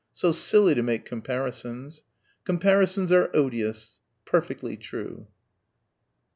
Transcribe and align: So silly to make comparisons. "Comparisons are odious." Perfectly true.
So 0.15 0.31
silly 0.31 0.73
to 0.73 0.81
make 0.81 1.05
comparisons. 1.05 2.01
"Comparisons 2.43 3.11
are 3.11 3.29
odious." 3.35 3.99
Perfectly 4.25 4.75
true. 4.75 5.27